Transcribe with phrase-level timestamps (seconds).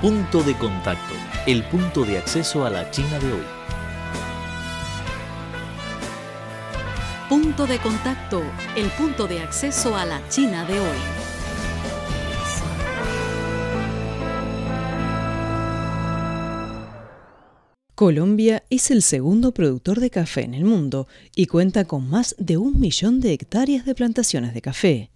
[0.00, 1.12] Punto de contacto,
[1.44, 3.42] el punto de acceso a la China de hoy.
[7.28, 8.40] Punto de contacto,
[8.76, 10.98] el punto de acceso a la China de hoy.
[17.96, 22.56] Colombia es el segundo productor de café en el mundo y cuenta con más de
[22.56, 25.10] un millón de hectáreas de plantaciones de café.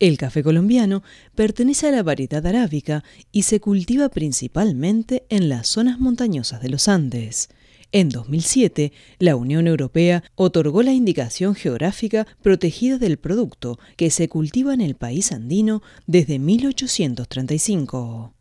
[0.00, 1.02] El café colombiano
[1.34, 6.88] pertenece a la variedad arábica y se cultiva principalmente en las zonas montañosas de los
[6.88, 7.48] Andes.
[7.92, 14.74] En 2007, la Unión Europea otorgó la indicación geográfica protegida del producto que se cultiva
[14.74, 18.33] en el país andino desde 1835.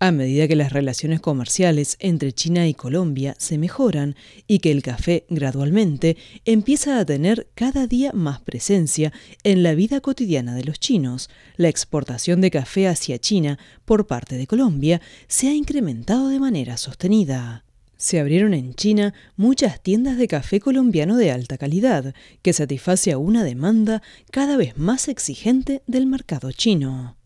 [0.00, 4.14] A medida que las relaciones comerciales entre China y Colombia se mejoran
[4.46, 10.00] y que el café gradualmente empieza a tener cada día más presencia en la vida
[10.00, 15.48] cotidiana de los chinos, la exportación de café hacia China por parte de Colombia se
[15.48, 17.64] ha incrementado de manera sostenida.
[17.96, 23.18] Se abrieron en China muchas tiendas de café colombiano de alta calidad, que satisface a
[23.18, 27.16] una demanda cada vez más exigente del mercado chino.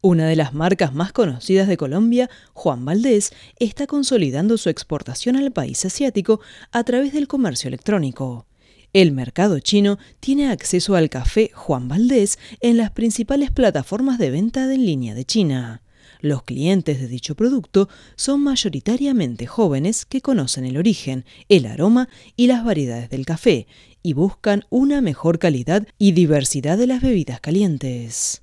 [0.00, 5.50] Una de las marcas más conocidas de Colombia, Juan Valdés, está consolidando su exportación al
[5.50, 8.46] país asiático a través del comercio electrónico.
[8.92, 14.72] El mercado chino tiene acceso al café Juan Valdés en las principales plataformas de venta
[14.72, 15.82] en línea de China.
[16.20, 22.46] Los clientes de dicho producto son mayoritariamente jóvenes que conocen el origen, el aroma y
[22.46, 23.66] las variedades del café
[24.04, 28.42] y buscan una mejor calidad y diversidad de las bebidas calientes.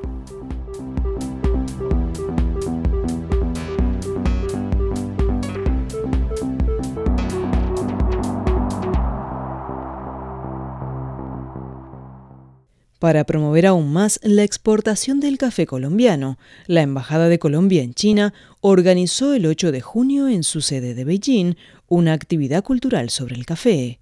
[13.01, 18.31] Para promover aún más la exportación del café colombiano, la Embajada de Colombia en China
[18.59, 21.55] organizó el 8 de junio en su sede de Beijing
[21.87, 23.99] una actividad cultural sobre el café.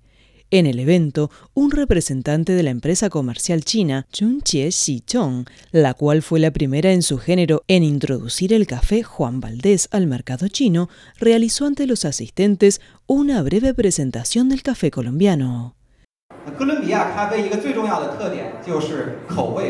[0.51, 6.41] En el evento, un representante de la empresa comercial china, Chunjie Xichong, la cual fue
[6.41, 11.65] la primera en su género en introducir el café Juan Valdés al mercado chino, realizó
[11.65, 15.78] ante los asistentes una breve presentación del café colombiano.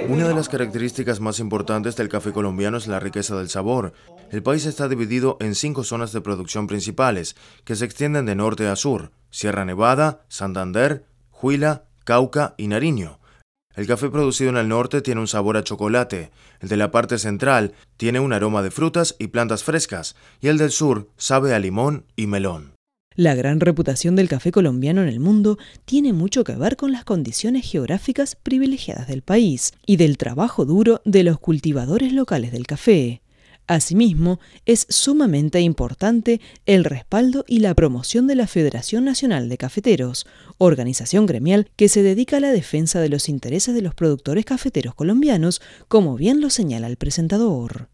[0.10, 3.94] Una de las características más importantes del café colombiano es la riqueza del sabor.
[4.32, 8.68] El país está dividido en cinco zonas de producción principales, que se extienden de norte
[8.68, 11.06] a sur, Sierra Nevada, Santander,
[11.42, 13.20] Huila, Cauca y Nariño.
[13.76, 17.18] El café producido en el norte tiene un sabor a chocolate, el de la parte
[17.18, 21.60] central tiene un aroma de frutas y plantas frescas, y el del sur sabe a
[21.60, 22.79] limón y melón.
[23.20, 27.04] La gran reputación del café colombiano en el mundo tiene mucho que ver con las
[27.04, 33.22] condiciones geográficas privilegiadas del país y del trabajo duro de los cultivadores locales del café.
[33.68, 40.26] Asimismo, es sumamente importante el respaldo y la promoción de la Federación Nacional de Cafeteros,
[40.58, 44.96] organización gremial que se dedica a la defensa de los intereses de los productores cafeteros
[44.96, 47.90] colombianos, como bien lo señala el presentador.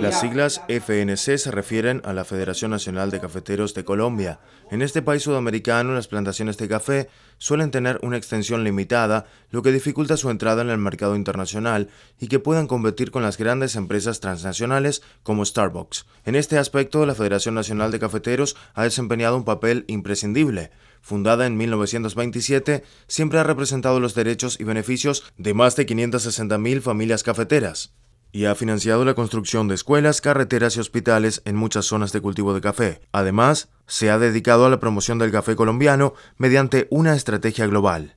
[0.00, 4.40] Las siglas FNC se refieren a la Federación Nacional de Cafeteros de Colombia.
[4.70, 9.70] En este país sudamericano, las plantaciones de café suelen tener una extensión limitada, lo que
[9.70, 11.88] dificulta su entrada en el mercado internacional
[12.18, 16.06] y que puedan competir con las grandes empresas transnacionales como Starbucks.
[16.24, 20.70] En este aspecto, la Federación Nacional de Cafeteros ha desempeñado un papel imprescindible
[21.02, 27.22] fundada en 1927, siempre ha representado los derechos y beneficios de más de 560.000 familias
[27.22, 27.92] cafeteras
[28.32, 32.54] y ha financiado la construcción de escuelas, carreteras y hospitales en muchas zonas de cultivo
[32.54, 33.02] de café.
[33.12, 38.16] Además, se ha dedicado a la promoción del café colombiano mediante una estrategia global.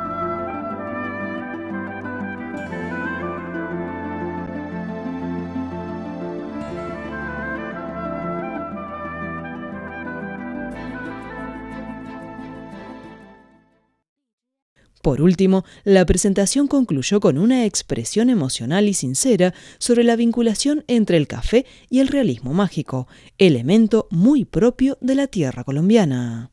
[15.01, 21.17] Por último, la presentación concluyó con una expresión emocional y sincera sobre la vinculación entre
[21.17, 23.07] el café y el realismo mágico,
[23.37, 26.51] elemento muy propio de la tierra colombiana.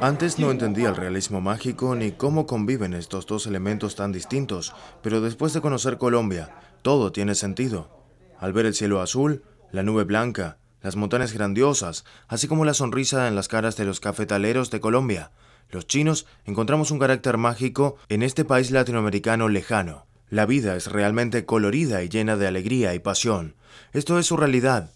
[0.00, 4.72] Antes no entendía el realismo mágico ni cómo conviven estos dos elementos tan distintos,
[5.02, 7.90] pero después de conocer Colombia, todo tiene sentido.
[8.38, 13.28] Al ver el cielo azul, la nube blanca, las montañas grandiosas, así como la sonrisa
[13.28, 15.30] en las caras de los cafetaleros de Colombia.
[15.70, 20.06] Los chinos encontramos un carácter mágico en este país latinoamericano lejano.
[20.28, 23.54] La vida es realmente colorida y llena de alegría y pasión.
[23.92, 24.90] Esto es su realidad.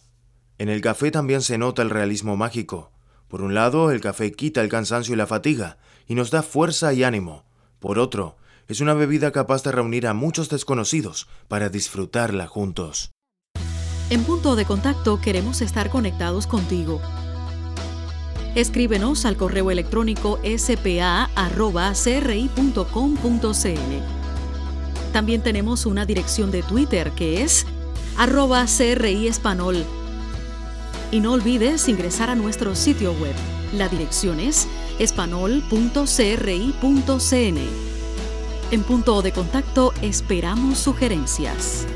[0.58, 2.90] En el café también se nota el realismo mágico.
[3.28, 6.92] Por un lado, el café quita el cansancio y la fatiga, y nos da fuerza
[6.92, 7.44] y ánimo.
[7.80, 8.36] Por otro,
[8.68, 13.10] es una bebida capaz de reunir a muchos desconocidos para disfrutarla juntos.
[14.08, 17.00] En punto de contacto queremos estar conectados contigo.
[18.54, 21.32] Escríbenos al correo electrónico spa.cri.com.cl.
[25.12, 27.66] También tenemos una dirección de Twitter que es
[28.16, 29.28] arroba CRI
[31.10, 33.34] Y no olvides ingresar a nuestro sitio web.
[33.74, 34.68] La dirección es
[35.00, 37.58] espanol.cri.cn.
[38.70, 41.86] En punto de contacto esperamos sugerencias.